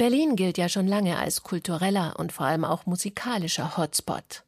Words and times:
Berlin 0.00 0.34
gilt 0.34 0.56
ja 0.56 0.70
schon 0.70 0.86
lange 0.86 1.18
als 1.18 1.42
kultureller 1.42 2.14
und 2.18 2.32
vor 2.32 2.46
allem 2.46 2.64
auch 2.64 2.86
musikalischer 2.86 3.76
Hotspot. 3.76 4.44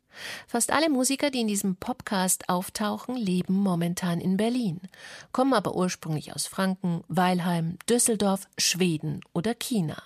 Fast 0.46 0.72
alle 0.72 0.88
Musiker, 0.88 1.30
die 1.30 1.42
in 1.42 1.46
diesem 1.46 1.76
Podcast 1.76 2.48
auftauchen, 2.48 3.16
leben 3.16 3.52
momentan 3.52 4.18
in 4.18 4.38
Berlin, 4.38 4.80
kommen 5.30 5.52
aber 5.52 5.74
ursprünglich 5.74 6.34
aus 6.34 6.46
Franken, 6.46 7.04
Weilheim, 7.08 7.76
Düsseldorf, 7.86 8.48
Schweden 8.56 9.20
oder 9.34 9.54
China. 9.54 10.02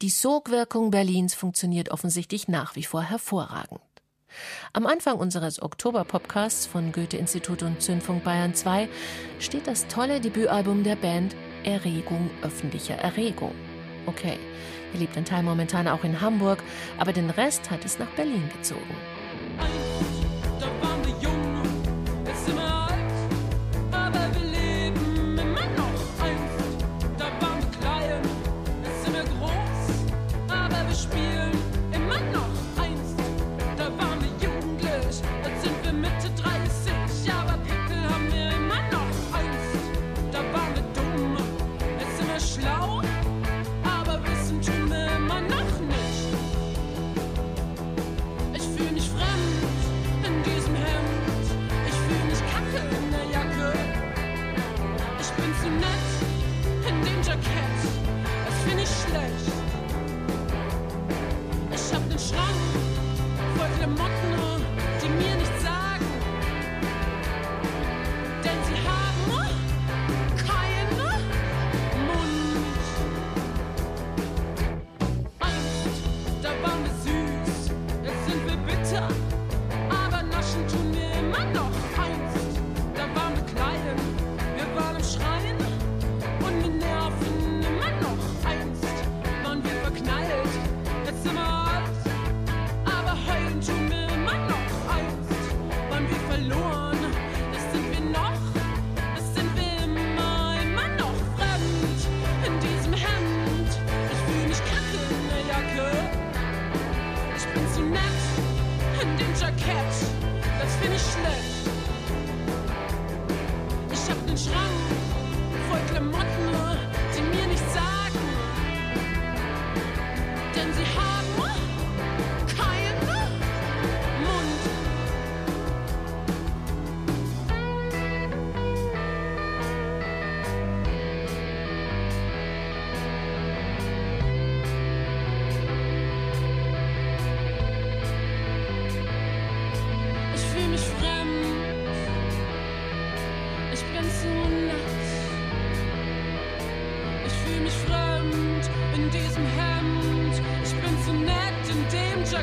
Die 0.00 0.08
Sogwirkung 0.08 0.90
Berlins 0.90 1.34
funktioniert 1.34 1.90
offensichtlich 1.90 2.48
nach 2.48 2.74
wie 2.74 2.84
vor 2.84 3.02
hervorragend. 3.02 3.82
Am 4.72 4.86
Anfang 4.86 5.18
unseres 5.18 5.60
Oktober-Podcasts 5.60 6.64
von 6.64 6.90
Goethe-Institut 6.90 7.62
und 7.62 7.82
Zündfunk 7.82 8.24
Bayern 8.24 8.54
2 8.54 8.88
steht 9.40 9.66
das 9.66 9.86
tolle 9.88 10.22
Debütalbum 10.22 10.84
der 10.84 10.96
Band 10.96 11.36
Erregung 11.64 12.30
öffentlicher 12.40 12.94
Erregung. 12.94 13.52
Okay, 14.06 14.38
er 14.92 14.98
lebt 14.98 15.16
ein 15.16 15.24
Teil 15.24 15.42
momentan 15.42 15.88
auch 15.88 16.04
in 16.04 16.20
Hamburg, 16.20 16.62
aber 16.98 17.12
den 17.12 17.30
Rest 17.30 17.70
hat 17.70 17.84
es 17.84 17.98
nach 17.98 18.10
Berlin 18.10 18.48
gezogen. 18.56 18.94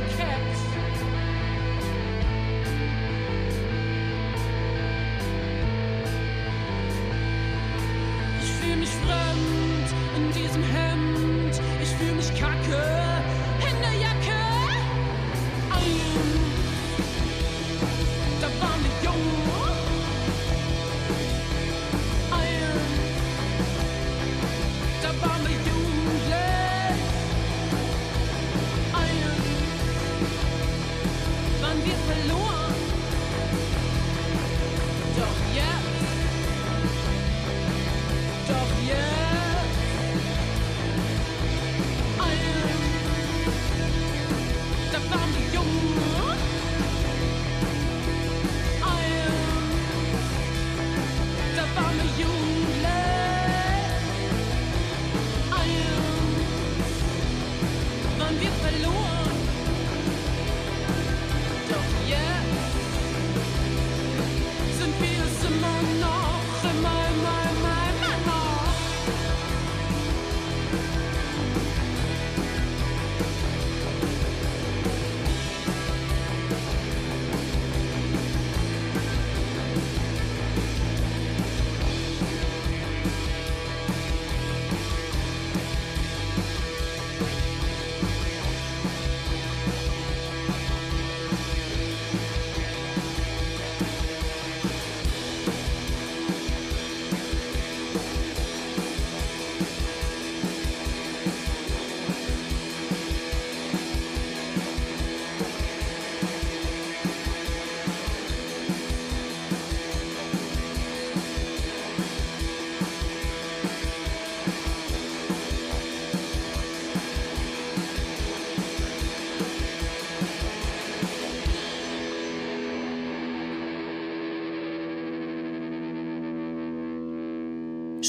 care. 0.10 0.41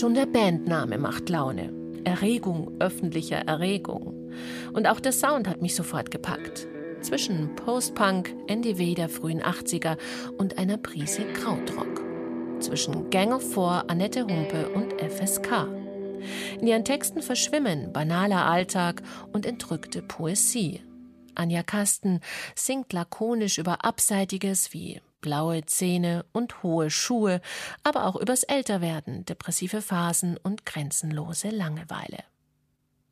Schon 0.02 0.14
der 0.14 0.26
Bandname 0.26 0.98
macht 0.98 1.28
Laune. 1.28 1.72
Erregung 2.02 2.72
öffentlicher 2.80 3.36
Erregung. 3.36 4.32
Und 4.72 4.88
auch 4.88 4.98
der 4.98 5.12
Sound 5.12 5.46
hat 5.46 5.62
mich 5.62 5.76
sofort 5.76 6.10
gepackt. 6.10 6.66
Zwischen 7.02 7.54
Post-Punk, 7.54 8.34
NDW 8.48 8.96
der 8.96 9.08
frühen 9.08 9.40
80er 9.40 9.96
und 10.38 10.58
einer 10.58 10.76
Prise 10.76 11.22
Krautrock. 11.34 12.02
Zwischen 12.58 13.10
Gang 13.10 13.32
of 13.32 13.48
Four, 13.52 13.84
Annette 13.88 14.22
Humpe 14.22 14.70
und 14.70 14.92
FSK. 15.00 15.68
In 16.60 16.66
ihren 16.66 16.84
Texten 16.84 17.22
verschwimmen 17.22 17.92
banaler 17.92 18.46
Alltag 18.46 19.04
und 19.32 19.46
entrückte 19.46 20.02
Poesie. 20.02 20.80
Anja 21.36 21.62
Kasten 21.62 22.18
singt 22.56 22.92
lakonisch 22.92 23.58
über 23.58 23.84
Abseitiges 23.84 24.72
wie 24.72 25.00
blaue 25.22 25.64
Zähne 25.64 26.26
und 26.32 26.62
hohe 26.62 26.90
Schuhe, 26.90 27.40
aber 27.82 28.04
auch 28.04 28.16
übers 28.16 28.42
Älterwerden, 28.42 29.24
depressive 29.24 29.80
Phasen 29.80 30.36
und 30.36 30.66
grenzenlose 30.66 31.48
Langeweile. 31.48 32.24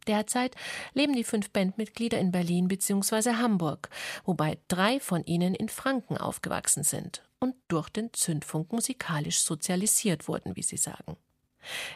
Derzeit 0.06 0.56
leben 0.92 1.14
die 1.14 1.24
fünf 1.24 1.50
Bandmitglieder 1.50 2.18
in 2.18 2.32
Berlin 2.32 2.68
bzw. 2.68 3.36
Hamburg, 3.36 3.88
wobei 4.24 4.58
drei 4.68 5.00
von 5.00 5.24
ihnen 5.24 5.54
in 5.54 5.68
Franken 5.68 6.18
aufgewachsen 6.18 6.82
sind 6.82 7.22
und 7.38 7.54
durch 7.68 7.88
den 7.88 8.12
Zündfunk 8.12 8.72
musikalisch 8.72 9.40
sozialisiert 9.40 10.28
wurden, 10.28 10.56
wie 10.56 10.62
sie 10.62 10.76
sagen. 10.76 11.16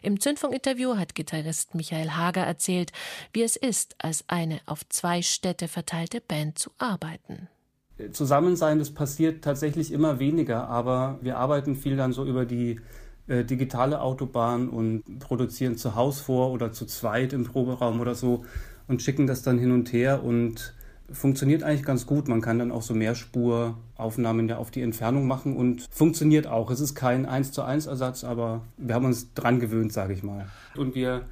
Im 0.03 0.21
Zündfunk-Interview 0.21 0.97
hat 0.97 1.15
Gitarrist 1.15 1.75
Michael 1.75 2.11
Hager 2.11 2.43
erzählt, 2.43 2.93
wie 3.33 3.43
es 3.43 3.57
ist, 3.57 3.95
als 3.99 4.25
eine 4.29 4.61
auf 4.67 4.87
zwei 4.89 5.23
Städte 5.23 5.69
verteilte 5.69 6.21
Band 6.21 6.59
zu 6.59 6.71
arbeiten. 6.79 7.49
Zusammensein, 8.13 8.79
das 8.79 8.91
passiert 8.91 9.45
tatsächlich 9.45 9.93
immer 9.93 10.19
weniger, 10.19 10.69
aber 10.69 11.19
wir 11.23 11.39
arbeiten 11.39 11.77
viel 11.77 11.97
dann 11.97 12.13
so 12.13 12.25
über 12.25 12.45
die 12.45 12.81
äh, 13.29 13.45
digitale 13.45 14.01
Autobahn 14.01 14.69
und 14.69 15.03
produzieren 15.21 15.77
zu 15.77 15.95
Haus 15.95 16.21
vor 16.21 16.51
oder 16.51 16.73
zu 16.73 16.87
zweit 16.87 17.33
im 17.33 17.45
Proberaum 17.45 18.01
oder 18.01 18.15
so 18.15 18.45
und 18.89 19.01
schicken 19.01 19.27
das 19.27 19.43
dann 19.43 19.59
hin 19.59 19.71
und 19.71 19.93
her 19.93 20.25
und 20.25 20.75
funktioniert 21.11 21.63
eigentlich 21.63 21.85
ganz 21.85 22.07
gut. 22.07 22.29
Man 22.29 22.41
kann 22.41 22.59
dann 22.59 22.73
auch 22.73 22.83
so 22.83 22.95
Mehrspuraufnahmen 22.95 24.49
ja 24.49 24.59
auf 24.59 24.71
die 24.71 24.83
Entfernung 24.83 25.27
machen 25.27 25.57
und 25.57 25.87
funktioniert 25.91 26.47
auch. 26.47 26.71
Es 26.71 26.81
ist 26.81 26.95
kein 26.95 27.27
1 27.27 27.53
zu 27.53 27.63
1 27.63 27.87
Ersatz, 27.87 28.25
aber 28.25 28.63
wir 28.77 28.95
haben 28.95 29.05
uns 29.05 29.35
dran 29.35 29.61
gewöhnt, 29.61 29.93
sage 29.93 30.15
ich 30.15 30.23
mal. 30.23 30.47
Und 30.77 30.95
wir 30.95 31.23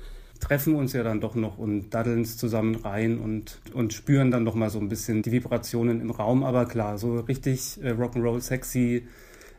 treffen 0.43 0.75
uns 0.75 0.93
ja 0.93 1.03
dann 1.03 1.21
doch 1.21 1.35
noch 1.35 1.57
und 1.57 1.91
daddeln 1.91 2.23
es 2.23 2.37
zusammen 2.37 2.75
rein 2.75 3.19
und, 3.19 3.61
und 3.73 3.95
spüren 3.95 4.31
dann 4.31 4.43
noch 4.43 4.55
mal 4.55 4.71
so 4.71 4.81
ein 4.81 4.89
bisschen 4.89 5.23
die 5.23 5.33
Vibrationen 5.33 6.01
im 6.01 6.11
Raum. 6.11 6.43
Aber 6.43 6.67
klar, 6.67 6.99
so 6.99 7.21
richtig 7.21 7.81
äh, 7.83 7.93
Rock'n'Roll 7.93 8.41
sexy 8.41 9.07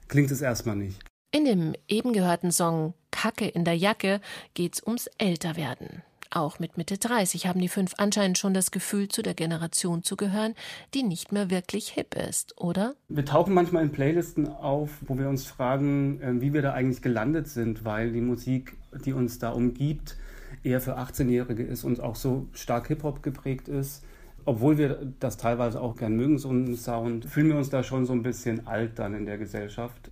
klingt 0.10 0.30
es 0.30 0.42
erstmal 0.42 0.76
nicht. 0.76 1.00
In 1.32 1.46
dem 1.46 1.74
eben 1.88 2.14
gehörten 2.14 2.52
Song 2.52 2.94
Kacke 3.10 3.48
in 3.48 3.64
der 3.64 3.76
Jacke 3.76 4.20
geht's 4.54 4.84
ums 4.86 5.08
Älterwerden. 5.18 6.04
Auch 6.30 6.60
mit 6.60 6.78
Mitte 6.78 6.98
30 6.98 7.48
haben 7.48 7.62
die 7.62 7.70
fünf 7.70 7.94
anscheinend 7.98 8.38
schon 8.40 8.56
das 8.56 8.72
Gefühl, 8.72 9.08
zu 9.08 9.22
der 9.22 9.36
Generation 9.36 10.04
zu 10.04 10.16
gehören, 10.16 10.56
die 10.94 11.04
nicht 11.04 11.32
mehr 11.32 11.50
wirklich 11.52 11.90
hip 11.90 12.16
ist, 12.16 12.60
oder? 12.60 12.96
Wir 13.08 13.24
tauchen 13.24 13.54
manchmal 13.54 13.84
in 13.84 13.92
Playlisten 13.92 14.48
auf, 14.48 14.90
wo 15.08 15.18
wir 15.18 15.30
uns 15.30 15.46
fragen, 15.46 16.20
äh, 16.22 16.42
wie 16.42 16.54
wir 16.54 16.62
da 16.62 16.74
eigentlich 16.74 17.02
gelandet 17.02 17.48
sind, 17.48 17.86
weil 17.86 18.12
die 18.12 18.22
Musik, 18.22 18.76
die 19.06 19.14
uns 19.14 19.40
da 19.40 19.52
umgibt, 19.52 20.18
eher 20.64 20.82
für 20.82 20.98
18-Jährige 20.98 21.64
ist 21.64 21.84
und 21.84 22.00
auch 22.00 22.16
so 22.16 22.48
stark 22.54 22.88
Hip-Hop 22.88 23.22
geprägt 23.22 23.68
ist. 23.68 24.04
Obwohl 24.46 24.78
wir 24.78 25.14
das 25.20 25.38
teilweise 25.38 25.80
auch 25.80 25.96
gern 25.96 26.16
mögen, 26.16 26.38
so 26.38 26.50
einen 26.50 26.76
Sound, 26.76 27.26
fühlen 27.26 27.48
wir 27.48 27.58
uns 27.58 27.70
da 27.70 27.84
schon 27.84 28.06
so 28.06 28.14
ein 28.14 28.24
bisschen 28.24 28.68
alt 28.68 29.00
dann 29.00 29.14
in 29.14 29.26
der 29.26 29.38
Gesellschaft. 29.38 30.12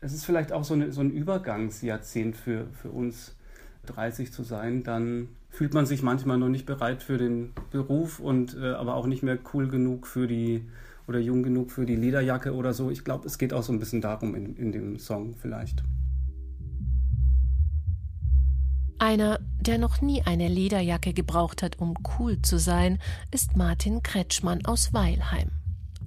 Es 0.00 0.14
ist 0.14 0.24
vielleicht 0.24 0.52
auch 0.52 0.64
so, 0.64 0.74
eine, 0.74 0.92
so 0.92 1.02
ein 1.02 1.10
Übergangsjahrzehnt 1.10 2.36
für, 2.36 2.66
für 2.72 2.90
uns, 2.90 3.34
30 3.86 4.32
zu 4.32 4.42
sein. 4.42 4.82
Dann 4.82 5.28
fühlt 5.50 5.74
man 5.74 5.86
sich 5.86 6.02
manchmal 6.02 6.38
noch 6.38 6.48
nicht 6.48 6.66
bereit 6.66 7.02
für 7.02 7.18
den 7.18 7.52
Beruf 7.70 8.18
und 8.20 8.56
äh, 8.56 8.72
aber 8.72 8.94
auch 8.94 9.06
nicht 9.06 9.22
mehr 9.22 9.38
cool 9.54 9.68
genug 9.68 10.06
für 10.06 10.26
die 10.26 10.66
oder 11.08 11.18
jung 11.20 11.42
genug 11.42 11.70
für 11.70 11.86
die 11.86 11.96
Lederjacke 11.96 12.54
oder 12.54 12.72
so. 12.72 12.90
Ich 12.90 13.04
glaube, 13.04 13.26
es 13.26 13.38
geht 13.38 13.52
auch 13.52 13.62
so 13.62 13.72
ein 13.72 13.78
bisschen 13.78 14.00
darum 14.00 14.34
in, 14.34 14.56
in 14.56 14.72
dem 14.72 14.98
Song 14.98 15.34
vielleicht. 15.40 15.82
Einer, 18.98 19.40
der 19.60 19.76
noch 19.76 20.00
nie 20.00 20.22
eine 20.22 20.48
Lederjacke 20.48 21.12
gebraucht 21.12 21.62
hat, 21.62 21.78
um 21.78 21.94
cool 22.18 22.40
zu 22.40 22.58
sein, 22.58 22.98
ist 23.30 23.56
Martin 23.56 24.02
Kretschmann 24.02 24.64
aus 24.64 24.94
Weilheim. 24.94 25.50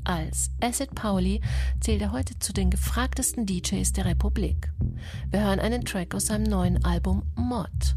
Als 0.05 0.49
Acid 0.59 0.95
Pauli 0.95 1.41
zählt 1.79 2.01
er 2.01 2.11
heute 2.11 2.39
zu 2.39 2.51
den 2.51 2.71
gefragtesten 2.71 3.45
DJs 3.45 3.93
der 3.93 4.05
Republik. 4.05 4.71
Wir 5.29 5.41
hören 5.41 5.59
einen 5.59 5.85
Track 5.85 6.15
aus 6.15 6.27
seinem 6.27 6.45
neuen 6.45 6.83
Album 6.83 7.23
Mod. 7.35 7.95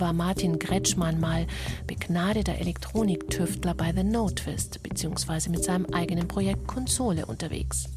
War 0.00 0.12
Martin 0.12 0.58
Gretschmann 0.58 1.20
mal 1.20 1.46
begnadeter 1.86 2.54
Elektroniktüftler 2.58 3.74
bei 3.74 3.92
The 3.94 4.04
Notwist 4.04 4.82
bzw. 4.82 5.50
mit 5.50 5.64
seinem 5.64 5.86
eigenen 5.86 6.28
Projekt 6.28 6.66
Konsole 6.66 7.26
unterwegs. 7.26 7.88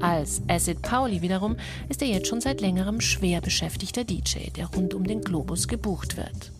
Als 0.00 0.42
Acid 0.48 0.82
Pauli 0.82 1.22
wiederum 1.22 1.56
ist 1.88 2.02
er 2.02 2.08
jetzt 2.08 2.28
schon 2.28 2.40
seit 2.40 2.60
längerem 2.60 3.00
schwer 3.00 3.40
beschäftigter 3.40 4.04
DJ, 4.04 4.50
der 4.56 4.66
rund 4.66 4.94
um 4.94 5.04
den 5.04 5.20
Globus 5.20 5.68
gebucht 5.68 6.16
wird. 6.16 6.52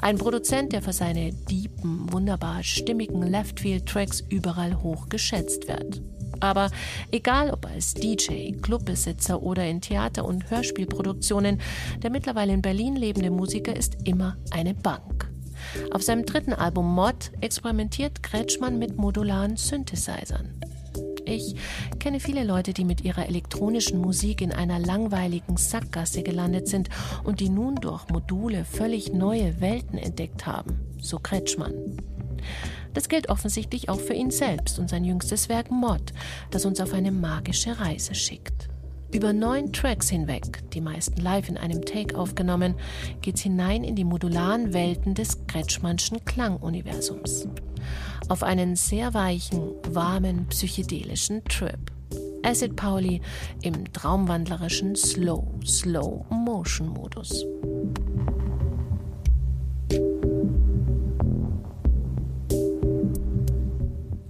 Ein 0.00 0.18
Produzent, 0.18 0.72
der 0.72 0.82
für 0.82 0.92
seine 0.92 1.32
deepen, 1.32 2.12
wunderbar 2.12 2.62
stimmigen 2.62 3.22
Leftfield-Tracks 3.22 4.24
überall 4.28 4.82
hoch 4.82 5.08
geschätzt 5.08 5.68
wird. 5.68 6.00
Aber 6.40 6.70
egal 7.10 7.50
ob 7.50 7.66
als 7.66 7.94
DJ, 7.94 8.52
Clubbesitzer 8.60 9.42
oder 9.42 9.66
in 9.66 9.80
Theater- 9.80 10.24
und 10.24 10.50
Hörspielproduktionen, 10.50 11.60
der 12.02 12.10
mittlerweile 12.10 12.52
in 12.52 12.62
Berlin 12.62 12.96
lebende 12.96 13.30
Musiker 13.30 13.74
ist 13.74 13.96
immer 14.04 14.36
eine 14.50 14.74
Bank. 14.74 15.30
Auf 15.90 16.02
seinem 16.02 16.24
dritten 16.24 16.52
Album 16.52 16.94
Mod 16.94 17.32
experimentiert 17.40 18.22
Kretschmann 18.22 18.78
mit 18.78 18.96
modularen 18.96 19.56
Synthesizern. 19.56 20.54
Ich 21.24 21.56
kenne 21.98 22.20
viele 22.20 22.42
Leute, 22.42 22.72
die 22.72 22.84
mit 22.84 23.04
ihrer 23.04 23.26
elektronischen 23.26 24.00
Musik 24.00 24.40
in 24.40 24.50
einer 24.50 24.78
langweiligen 24.78 25.58
Sackgasse 25.58 26.22
gelandet 26.22 26.68
sind 26.68 26.88
und 27.22 27.40
die 27.40 27.50
nun 27.50 27.74
durch 27.74 28.08
Module 28.08 28.64
völlig 28.64 29.12
neue 29.12 29.60
Welten 29.60 29.98
entdeckt 29.98 30.46
haben, 30.46 30.80
so 31.00 31.18
Kretschmann. 31.18 31.74
Das 32.94 33.08
gilt 33.08 33.28
offensichtlich 33.28 33.88
auch 33.88 34.00
für 34.00 34.14
ihn 34.14 34.30
selbst 34.30 34.78
und 34.78 34.90
sein 34.90 35.04
jüngstes 35.04 35.48
Werk 35.48 35.70
Mod, 35.70 36.12
das 36.50 36.64
uns 36.64 36.80
auf 36.80 36.92
eine 36.92 37.12
magische 37.12 37.78
Reise 37.78 38.14
schickt. 38.14 38.68
Über 39.10 39.32
neun 39.32 39.72
Tracks 39.72 40.10
hinweg, 40.10 40.62
die 40.74 40.82
meisten 40.82 41.18
live 41.20 41.48
in 41.48 41.56
einem 41.56 41.82
Take 41.82 42.18
aufgenommen, 42.18 42.74
geht's 43.22 43.40
hinein 43.40 43.82
in 43.82 43.96
die 43.96 44.04
modularen 44.04 44.74
Welten 44.74 45.14
des 45.14 45.46
Kretschmannschen 45.46 46.24
Klanguniversums. 46.26 47.48
Auf 48.28 48.42
einen 48.42 48.76
sehr 48.76 49.14
weichen, 49.14 49.70
warmen, 49.88 50.46
psychedelischen 50.48 51.42
Trip. 51.44 51.78
Acid 52.42 52.76
Pauli 52.76 53.22
im 53.62 53.90
traumwandlerischen 53.92 54.94
Slow, 54.94 55.44
Slow 55.64 56.26
Motion 56.30 56.88
Modus. 56.88 57.46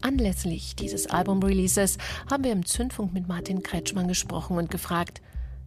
Anlässlich 0.09 0.75
dieses 0.75 1.07
Album-Releases 1.09 1.99
haben 2.31 2.43
wir 2.43 2.53
im 2.53 2.65
Zündfunk 2.65 3.13
mit 3.13 3.29
Martin 3.29 3.63
Kretschmann 3.63 4.09
gesprochen 4.09 4.57
und 4.57 4.71
gefragt, 4.71 5.21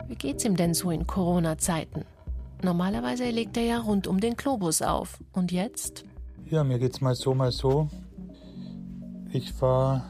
wie 0.07 0.15
geht's 0.15 0.43
ihm 0.43 0.55
denn 0.55 0.73
so 0.73 0.89
in 0.89 1.05
Corona-Zeiten? 1.05 2.05
Normalerweise 2.63 3.29
legt 3.29 3.55
er 3.55 3.63
ja 3.65 3.79
rund 3.79 4.07
um 4.07 4.19
den 4.19 4.33
Globus 4.33 4.81
auf. 4.81 5.19
Und 5.33 5.51
jetzt? 5.51 6.05
Ja, 6.49 6.63
mir 6.63 6.79
geht's 6.79 7.01
mal 7.01 7.13
so, 7.13 7.35
mal 7.35 7.51
so. 7.51 7.87
Ich 9.31 9.61
war 9.61 10.05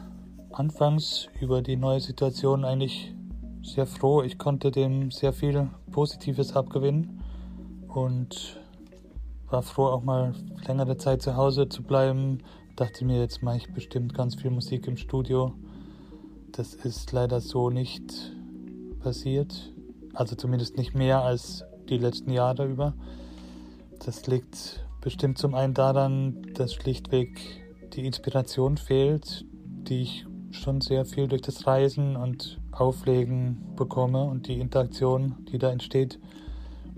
anfangs 0.53 1.27
über 1.41 1.61
die 1.61 1.75
neue 1.75 1.99
Situation 1.99 2.63
eigentlich 2.63 3.13
sehr 3.61 3.85
froh. 3.85 4.23
Ich 4.23 4.37
konnte 4.37 4.71
dem 4.71 5.11
sehr 5.11 5.33
viel 5.33 5.67
Positives 5.91 6.55
abgewinnen 6.55 7.21
und 7.89 8.61
war 9.49 9.61
froh, 9.61 9.87
auch 9.87 10.03
mal 10.03 10.33
längere 10.65 10.95
Zeit 10.95 11.21
zu 11.21 11.35
Hause 11.35 11.67
zu 11.67 11.83
bleiben, 11.83 12.39
dachte 12.75 13.05
mir, 13.05 13.19
jetzt 13.19 13.43
mache 13.43 13.57
ich 13.57 13.73
bestimmt 13.73 14.13
ganz 14.13 14.35
viel 14.35 14.51
Musik 14.51 14.87
im 14.87 14.97
Studio. 14.97 15.53
Das 16.51 16.73
ist 16.73 17.11
leider 17.11 17.39
so 17.39 17.69
nicht 17.69 18.33
passiert. 18.99 19.73
Also 20.13 20.35
zumindest 20.35 20.77
nicht 20.77 20.95
mehr 20.95 21.21
als 21.21 21.63
die 21.89 21.97
letzten 21.97 22.31
Jahre 22.31 22.65
über. 22.65 22.93
Das 24.05 24.27
liegt 24.27 24.85
bestimmt 25.01 25.37
zum 25.37 25.55
einen 25.55 25.73
daran, 25.73 26.41
dass 26.53 26.73
schlichtweg 26.73 27.39
die 27.93 28.05
Inspiration 28.05 28.77
fehlt, 28.77 29.45
die 29.63 30.01
ich 30.01 30.25
schon 30.51 30.81
sehr 30.81 31.05
viel 31.05 31.27
durch 31.27 31.41
das 31.41 31.65
Reisen 31.65 32.15
und 32.15 32.59
Auflegen 32.71 33.73
bekomme 33.75 34.23
und 34.23 34.47
die 34.47 34.59
Interaktion, 34.59 35.35
die 35.51 35.57
da 35.57 35.71
entsteht. 35.71 36.19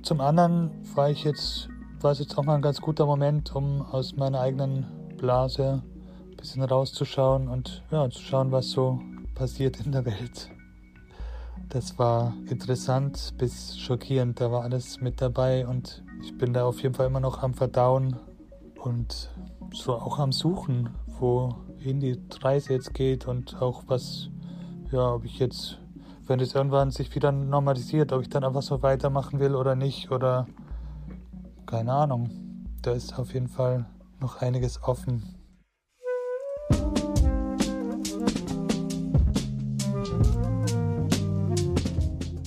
Zum 0.02 0.22
anderen 0.22 0.72
war 0.96 1.10
ich 1.10 1.24
jetzt, 1.24 1.70
war 2.02 2.12
es 2.12 2.20
jetzt 2.20 2.38
auch 2.38 2.44
mal 2.44 2.56
ein 2.56 2.62
ganz 2.62 2.82
guter 2.82 3.06
Moment, 3.06 3.56
um 3.56 3.82
aus 3.82 4.16
meiner 4.16 4.40
eigenen 4.40 4.86
Blase 5.24 5.82
ein 6.30 6.36
bisschen 6.36 6.64
rauszuschauen 6.64 7.48
und 7.48 7.82
ja, 7.92 8.10
zu 8.10 8.22
schauen, 8.22 8.52
was 8.52 8.72
so 8.72 9.00
passiert 9.36 9.80
in 9.86 9.94
der 9.94 10.04
Welt. 10.04 10.52
Das 11.70 11.98
war 11.98 12.34
interessant 12.50 13.34
bis 13.38 13.80
schockierend, 13.80 14.42
da 14.42 14.52
war 14.52 14.64
alles 14.64 15.00
mit 15.00 15.22
dabei 15.22 15.66
und 15.66 16.04
ich 16.22 16.38
bin 16.38 16.52
da 16.52 16.66
auf 16.66 16.84
jeden 16.84 16.94
Fall 16.94 17.08
immer 17.08 17.22
noch 17.22 17.42
am 17.42 17.54
Verdauen 17.54 18.18
und 18.82 19.32
so 19.74 19.94
auch 19.94 20.20
am 20.20 20.34
Suchen, 20.34 20.90
wohin 21.08 22.02
die 22.02 22.20
Reise 22.42 22.74
jetzt 22.74 22.94
geht 22.94 23.26
und 23.26 23.62
auch 23.62 23.84
was, 23.88 24.30
ja, 24.92 25.14
ob 25.14 25.24
ich 25.24 25.40
jetzt, 25.40 25.80
wenn 26.28 26.42
es 26.42 26.54
irgendwann 26.54 26.92
sich 26.92 27.16
wieder 27.16 27.32
normalisiert, 27.32 28.12
ob 28.12 28.24
ich 28.24 28.30
dann 28.30 28.44
einfach 28.44 28.62
so 28.62 28.82
weitermachen 28.82 29.40
will 29.40 29.56
oder 29.56 29.76
nicht 29.76 30.12
oder 30.12 30.48
keine 31.66 31.94
Ahnung. 31.94 32.30
Da 32.82 32.92
ist 32.92 33.18
auf 33.18 33.34
jeden 33.34 33.48
Fall 33.48 33.86
noch 34.24 34.42
einiges 34.42 34.82
offen. 34.82 35.22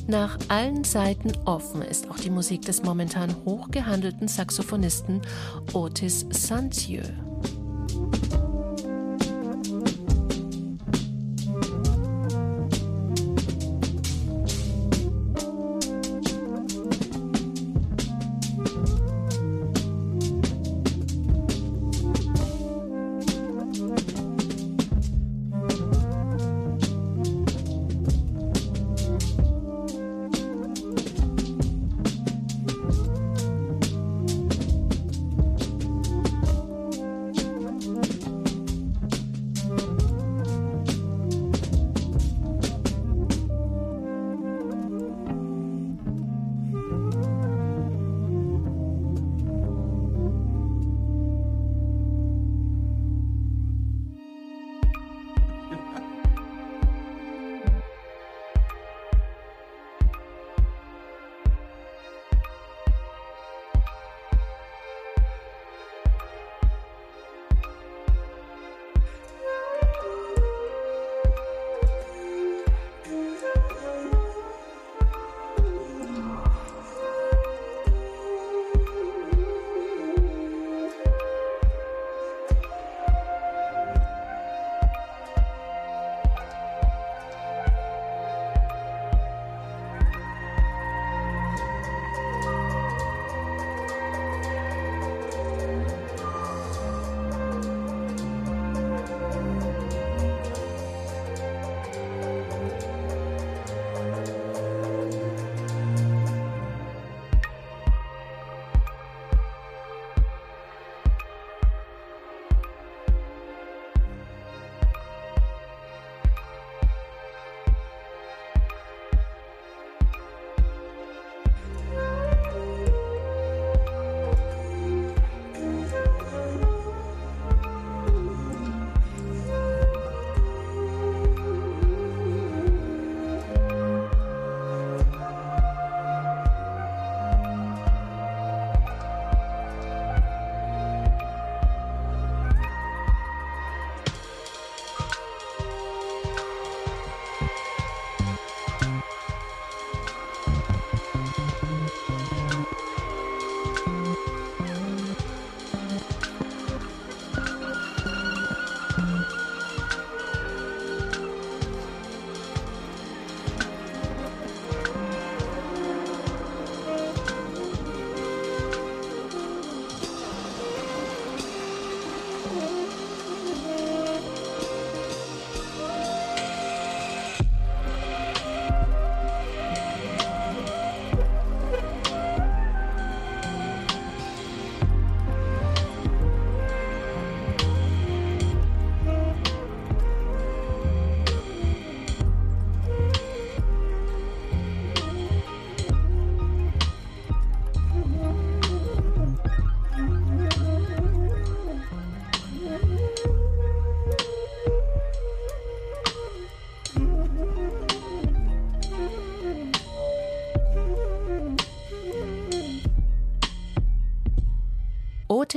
Nach 0.08 0.38
allen 0.48 0.84
Seiten 0.84 1.32
offen 1.46 1.82
ist 1.82 2.08
auch 2.08 2.16
die 2.16 2.30
Musik 2.30 2.62
des 2.62 2.82
momentan 2.82 3.34
hochgehandelten 3.44 4.28
Saxophonisten 4.28 5.20
Otis 5.72 6.26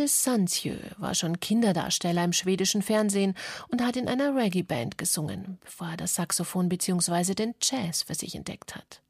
Santjö 0.10 0.76
war 0.98 1.16
schon 1.16 1.40
Kinderdarsteller 1.40 2.24
im 2.24 2.34
schwedischen 2.34 2.82
Fernsehen 2.82 3.36
und 3.70 3.82
hat 3.82 3.96
in 3.96 4.08
einer 4.08 4.36
Reggae-Band 4.36 4.98
gesungen, 4.98 5.58
bevor 5.64 5.90
er 5.90 5.98
das 5.98 6.16
Saxophon 6.16 6.68
bzw. 6.70 7.34
den 7.36 7.56
Jazz 7.62 8.04
für 8.04 8.16
sich 8.16 8.36
entdeckt 8.36 8.76
hat. 8.76 9.02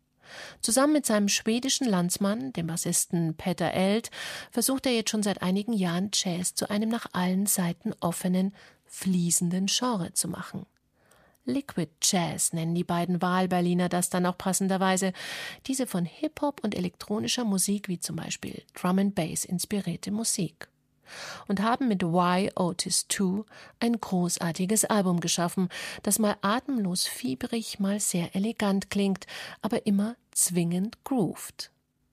Zusammen 0.62 0.94
mit 0.94 1.06
seinem 1.06 1.28
schwedischen 1.28 1.88
Landsmann, 1.88 2.54
dem 2.54 2.68
Bassisten 2.68 3.36
Peter 3.36 3.74
Eld, 3.74 4.12
versucht 4.52 4.86
er 4.86 4.94
jetzt 4.94 5.10
schon 5.10 5.24
seit 5.24 5.42
einigen 5.42 5.74
Jahren 5.74 6.12
Jazz 6.14 6.54
zu 6.54 6.70
einem 6.70 6.90
nach 6.90 7.08
allen 7.14 7.46
Seiten 7.46 7.94
offenen, 8.00 8.54
fließenden 8.86 9.68
Genre 9.68 10.14
zu 10.14 10.28
machen. 10.28 10.66
Liquid 11.46 11.92
Jazz 12.02 12.54
nennen 12.54 12.76
die 12.76 12.84
beiden 12.84 13.22
Wahlberliner 13.22 13.90
das 13.90 14.10
dann 14.10 14.26
auch 14.26 14.38
passenderweise, 14.38 15.14
diese 15.66 15.88
von 15.88 16.06
Hip-Hop 16.06 16.64
und 16.64 16.76
elektronischer 16.76 17.44
Musik 17.44 17.88
wie 17.88 18.00
zum 18.00 18.16
Beispiel 18.16 18.62
Drum 18.74 19.00
and 19.00 19.16
Bass 19.16 19.46
inspirierte 19.46 20.12
Musik 20.12 20.68
und 21.48 21.62
haben 21.62 21.88
mit 21.88 22.04
Why 22.04 22.52
Otis 22.56 23.08
2 23.10 23.44
ein 23.80 24.00
großartiges 24.00 24.86
Album 24.86 25.20
geschaffen, 25.20 25.70
das 26.04 26.20
mal 26.20 26.38
atemlos 26.42 27.08
fiebrig, 27.08 27.80
mal 27.80 28.00
sehr 28.00 28.36
elegant 28.36 28.90
klingt, 28.90 29.28
aber 29.62 29.86
immer 29.86 30.16
zwingend 30.32 31.04
grooved. 31.04 31.72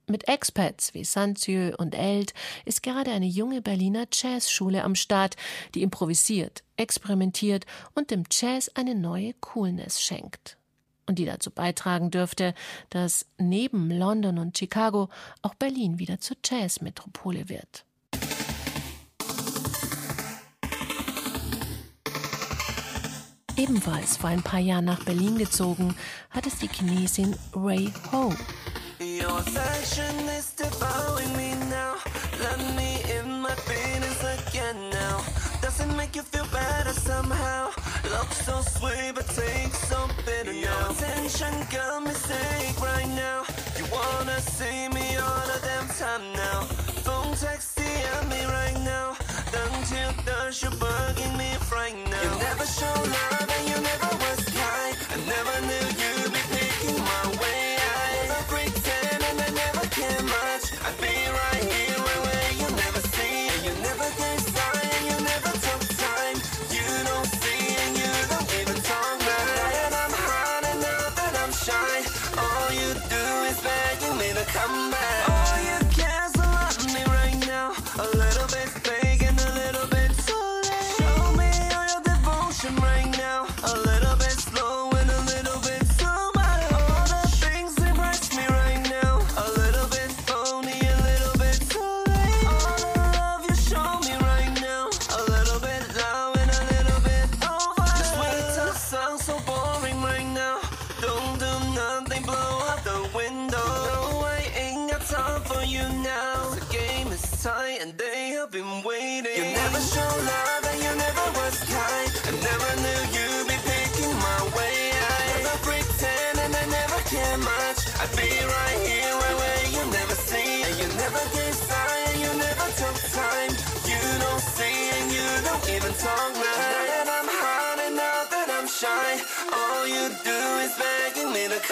Mit 0.09 0.29
Expats 0.29 0.93
wie 0.93 1.03
Sanzio 1.03 1.75
und 1.77 1.93
Eld 1.93 2.33
ist 2.63 2.81
gerade 2.81 3.11
eine 3.11 3.25
junge 3.25 3.61
Berliner 3.61 4.05
Jazzschule 4.09 4.85
am 4.85 4.95
Start, 4.95 5.35
die 5.75 5.81
improvisiert, 5.81 6.63
experimentiert 6.77 7.65
und 7.93 8.09
dem 8.09 8.23
Jazz 8.31 8.71
eine 8.73 8.95
neue 8.95 9.33
Coolness 9.41 10.01
schenkt. 10.01 10.57
Und 11.07 11.19
die 11.19 11.25
dazu 11.25 11.51
beitragen 11.51 12.09
dürfte, 12.09 12.53
dass 12.89 13.25
neben 13.37 13.91
London 13.91 14.39
und 14.39 14.57
Chicago 14.57 15.09
auch 15.41 15.55
Berlin 15.55 15.99
wieder 15.99 16.21
zur 16.21 16.37
Jazzmetropole 16.43 17.49
wird. 17.49 17.86
Ebenfalls 23.57 24.17
vor 24.17 24.29
ein 24.29 24.43
paar 24.43 24.59
Jahren 24.59 24.85
nach 24.85 25.03
Berlin 25.03 25.37
gezogen, 25.37 25.95
hat 26.29 26.45
es 26.45 26.59
die 26.59 26.69
Chinesin 26.69 27.35
Ray 27.55 27.91
Ho. 28.11 28.31
you're 50.61 50.71
bugging 50.71 51.37
me 51.37 51.51
right 51.71 51.93
now. 52.09 52.23
You 52.23 52.39
never 52.39 52.65
show 52.65 52.93
love. 53.03 53.46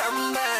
come 0.05 0.33
back. 0.33 0.54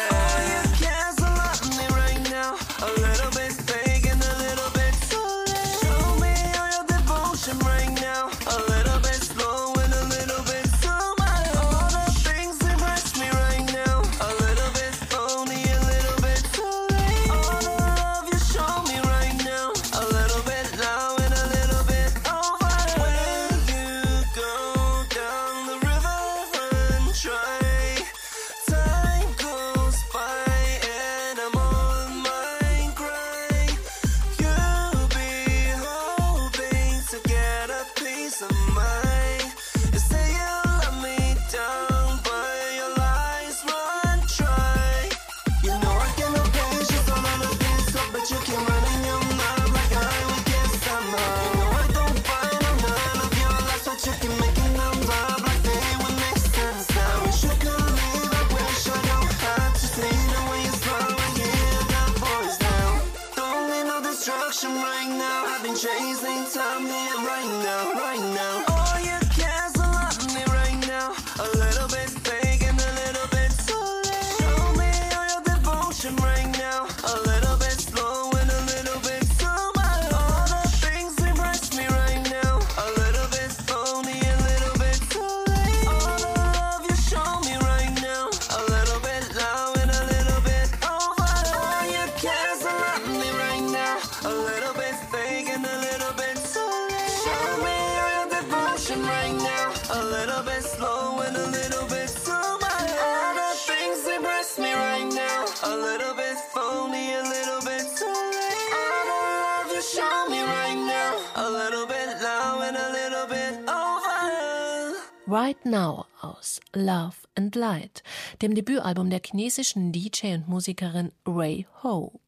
Right 115.28 115.66
Now 115.66 116.06
aus 116.20 116.60
Love 116.72 117.16
and 117.34 117.56
Light, 117.56 118.04
dem 118.42 118.54
Debütalbum 118.54 119.10
der 119.10 119.20
chinesischen 119.24 119.90
DJ 119.90 120.34
und 120.34 120.46
Musikerin 120.46 121.10
Ray 121.26 121.66
Ho. 121.82 122.20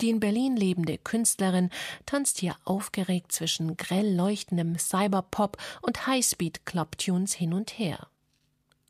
Die 0.00 0.10
in 0.10 0.20
Berlin 0.20 0.54
lebende 0.54 0.96
Künstlerin 0.96 1.70
tanzt 2.06 2.38
hier 2.38 2.54
aufgeregt 2.64 3.32
zwischen 3.32 3.76
grell 3.76 4.14
leuchtendem 4.14 4.78
Cyberpop 4.78 5.56
und 5.82 6.06
Highspeed 6.06 6.64
Clubtunes 6.66 7.32
hin 7.32 7.52
und 7.52 7.80
her. 7.80 8.06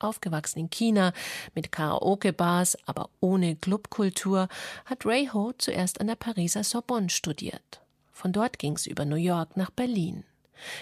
Aufgewachsen 0.00 0.59
in 0.59 0.68
China 0.68 1.14
mit 1.55 1.72
Karaoke-Bars, 1.72 2.76
aber 2.85 3.09
ohne 3.20 3.57
Clubkultur, 3.57 4.48
hat 4.85 5.07
Ray 5.07 5.31
Ho 5.33 5.53
zuerst 5.57 5.98
an 5.98 6.09
der 6.09 6.16
Pariser 6.16 6.62
Sorbonne 6.62 7.09
studiert. 7.09 7.81
Von 8.12 8.33
dort 8.35 8.59
ging's 8.59 8.87
über 8.87 9.07
New 9.07 9.16
York 9.16 9.57
nach 9.57 9.70
Berlin. 9.70 10.24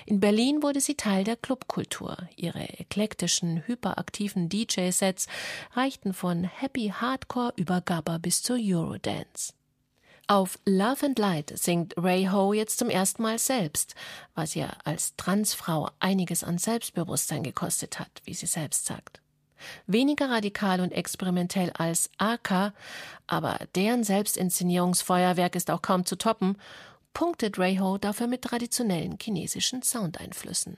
In 0.06 0.20
Berlin 0.20 0.62
wurde 0.62 0.80
sie 0.80 0.94
Teil 0.94 1.24
der 1.24 1.36
Clubkultur. 1.36 2.16
Ihre 2.36 2.62
eklektischen, 2.78 3.62
hyperaktiven 3.66 4.48
DJ-Sets 4.48 5.26
reichten 5.74 6.12
von 6.12 6.44
Happy 6.44 6.92
Hardcore 6.94 7.52
über 7.56 7.80
Gabba 7.80 8.18
bis 8.18 8.42
zur 8.42 8.58
Eurodance. 8.58 9.52
Auf 10.30 10.58
Love 10.66 11.06
and 11.06 11.18
Light 11.18 11.52
singt 11.58 11.94
Ray 11.96 12.28
Ho 12.30 12.52
jetzt 12.52 12.78
zum 12.78 12.90
ersten 12.90 13.22
Mal 13.22 13.38
selbst, 13.38 13.94
was 14.34 14.54
ihr 14.54 14.68
als 14.84 15.16
Transfrau 15.16 15.90
einiges 16.00 16.44
an 16.44 16.58
Selbstbewusstsein 16.58 17.42
gekostet 17.42 17.98
hat, 17.98 18.10
wie 18.24 18.34
sie 18.34 18.44
selbst 18.44 18.84
sagt. 18.84 19.22
Weniger 19.86 20.28
radikal 20.28 20.80
und 20.80 20.92
experimentell 20.92 21.70
als 21.70 22.10
AK, 22.18 22.74
aber 23.26 23.58
deren 23.74 24.04
Selbstinszenierungsfeuerwerk 24.04 25.56
ist 25.56 25.70
auch 25.70 25.80
kaum 25.80 26.04
zu 26.04 26.16
toppen 26.16 26.56
punktet 27.18 27.58
Reiho 27.58 27.98
dafür 27.98 28.28
mit 28.28 28.42
traditionellen 28.42 29.18
chinesischen 29.20 29.82
Soundeinflüssen. 29.82 30.76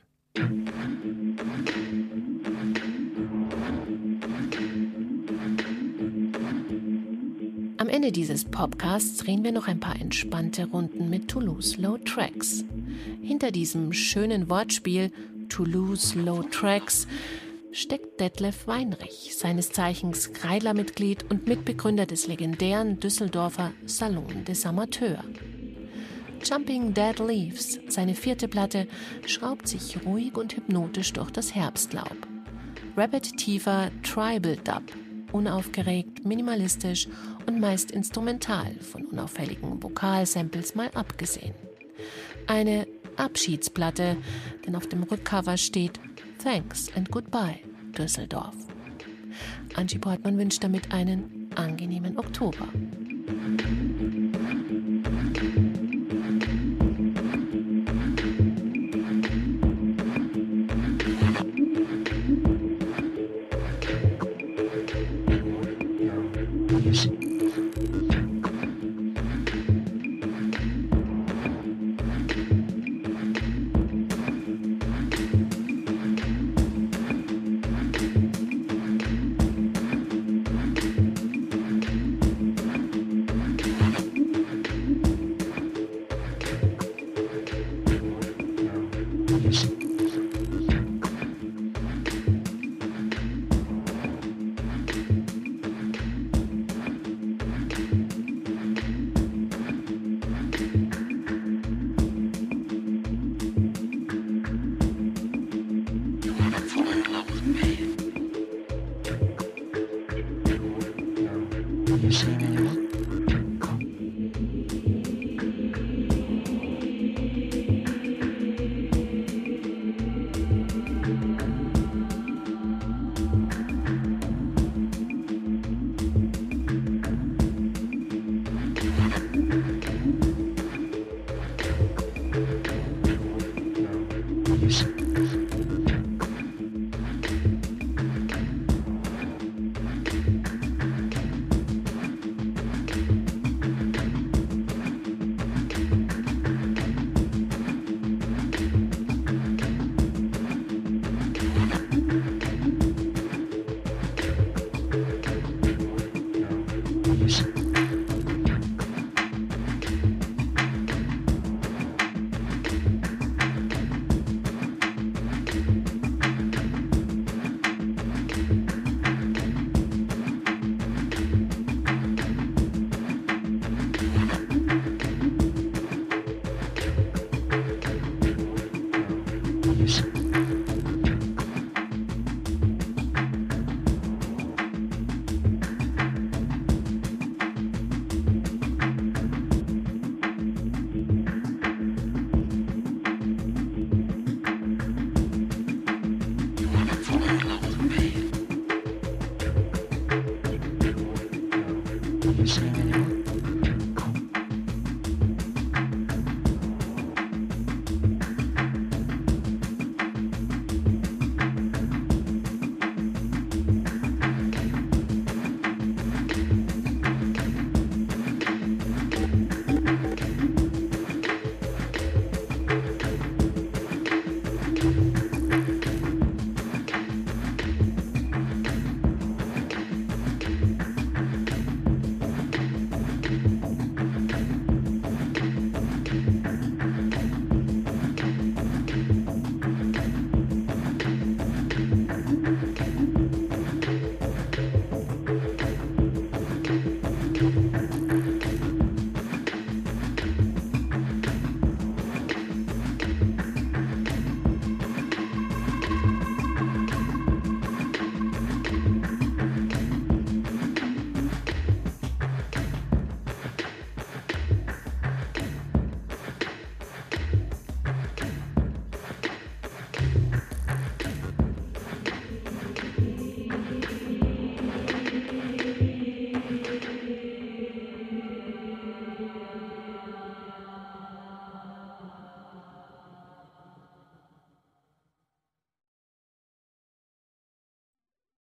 Am 7.76 7.88
Ende 7.90 8.10
dieses 8.10 8.46
Podcasts 8.46 9.18
drehen 9.18 9.44
wir 9.44 9.52
noch 9.52 9.68
ein 9.68 9.80
paar 9.80 10.00
entspannte 10.00 10.64
Runden 10.70 11.10
mit 11.10 11.28
Toulouse 11.28 11.76
Low 11.76 11.98
Tracks. 11.98 12.64
Hinter 13.20 13.50
diesem 13.50 13.92
schönen 13.92 14.48
Wortspiel 14.48 15.12
Toulouse 15.50 16.14
Low 16.14 16.42
Tracks 16.44 17.06
steckt 17.70 18.18
Detlef 18.18 18.66
Weinrich, 18.66 19.36
seines 19.36 19.72
Zeichens 19.72 20.32
Kreidler-Mitglied 20.32 21.30
und 21.30 21.46
Mitbegründer 21.46 22.06
des 22.06 22.28
legendären 22.28 22.98
Düsseldorfer 22.98 23.72
Salon 23.84 24.46
des 24.46 24.64
Amateurs. 24.64 25.22
Jumping 26.42 26.94
Dead 26.94 27.18
Leaves, 27.18 27.78
seine 27.88 28.14
vierte 28.14 28.48
Platte, 28.48 28.86
schraubt 29.26 29.68
sich 29.68 29.98
ruhig 30.04 30.36
und 30.36 30.56
hypnotisch 30.56 31.12
durch 31.12 31.30
das 31.30 31.54
Herbstlaub. 31.54 32.16
Repetitiver 32.96 33.90
Tribal 34.02 34.56
Dub, 34.56 34.82
unaufgeregt, 35.32 36.24
minimalistisch 36.24 37.08
und 37.46 37.60
meist 37.60 37.90
instrumental, 37.90 38.74
von 38.80 39.06
unauffälligen 39.06 39.82
Vokalsamples 39.82 40.74
mal 40.74 40.90
abgesehen. 40.94 41.54
Eine 42.46 42.86
Abschiedsplatte, 43.16 44.16
denn 44.66 44.76
auf 44.76 44.88
dem 44.88 45.02
Rückcover 45.02 45.56
steht 45.56 46.00
Thanks 46.42 46.88
and 46.96 47.10
Goodbye, 47.10 47.60
Düsseldorf. 47.96 48.54
Angie 49.74 49.98
Portmann 49.98 50.38
wünscht 50.38 50.64
damit 50.64 50.92
einen 50.92 51.50
angenehmen 51.54 52.18
Oktober. 52.18 52.68